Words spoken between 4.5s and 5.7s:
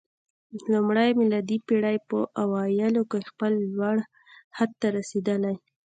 حد ته رسېدلی